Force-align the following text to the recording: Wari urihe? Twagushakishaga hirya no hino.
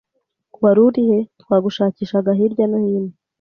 Wari 0.63 0.81
urihe? 0.87 1.17
Twagushakishaga 1.41 2.29
hirya 2.39 2.65
no 2.71 2.77
hino. 2.85 3.11